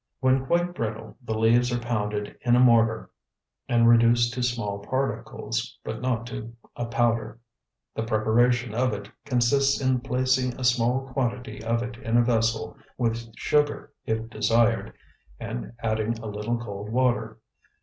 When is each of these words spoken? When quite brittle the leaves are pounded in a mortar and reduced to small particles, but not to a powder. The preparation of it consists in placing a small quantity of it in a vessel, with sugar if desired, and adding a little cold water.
When 0.19 0.47
quite 0.47 0.73
brittle 0.73 1.15
the 1.21 1.37
leaves 1.37 1.71
are 1.71 1.77
pounded 1.77 2.35
in 2.41 2.55
a 2.55 2.59
mortar 2.59 3.11
and 3.69 3.87
reduced 3.87 4.33
to 4.33 4.41
small 4.41 4.79
particles, 4.79 5.77
but 5.83 6.01
not 6.01 6.25
to 6.25 6.55
a 6.75 6.87
powder. 6.87 7.39
The 7.93 8.01
preparation 8.01 8.73
of 8.73 8.93
it 8.93 9.11
consists 9.25 9.79
in 9.79 9.99
placing 10.01 10.59
a 10.59 10.63
small 10.63 11.01
quantity 11.13 11.63
of 11.63 11.83
it 11.83 11.97
in 11.97 12.17
a 12.17 12.23
vessel, 12.23 12.77
with 12.97 13.31
sugar 13.37 13.93
if 14.03 14.27
desired, 14.27 14.91
and 15.39 15.71
adding 15.83 16.17
a 16.17 16.25
little 16.25 16.57
cold 16.57 16.89
water. 16.89 17.37